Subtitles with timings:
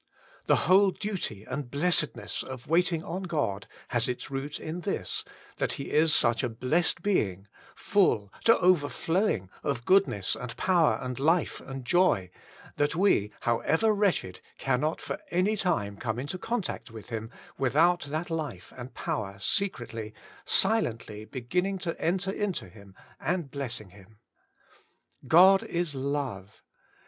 [0.47, 5.23] The whole duty and blessedness of waiting on God has its root in this,
[5.57, 11.19] that He is such a blessed Being, full, to overflowing, of goodness and power and
[11.21, 12.31] Uf e and joy,
[12.77, 17.29] that we, however wretched, cannot for any time come into contact with Him,
[17.59, 20.15] without that life and power secretly,
[20.45, 24.17] silently beginning to enter into him and blessing him.
[25.27, 26.63] God is Love!